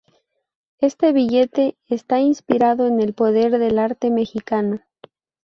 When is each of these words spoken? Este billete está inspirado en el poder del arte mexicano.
Este 0.79 1.11
billete 1.13 1.77
está 1.87 2.17
inspirado 2.19 2.87
en 2.87 2.99
el 3.01 3.13
poder 3.13 3.59
del 3.59 3.77
arte 3.77 4.09
mexicano. 4.09 4.81